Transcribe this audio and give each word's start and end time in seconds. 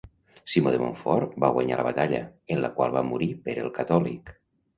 Simó 0.53 0.71
de 0.75 0.77
Montfort 0.83 1.35
va 1.45 1.51
guanyar 1.57 1.77
la 1.81 1.85
batalla, 1.89 2.23
en 2.57 2.63
la 2.65 2.73
qual 2.81 2.97
va 2.97 3.05
morir 3.11 3.29
Pere 3.45 3.65
el 3.67 3.71
Catòlic. 3.79 4.35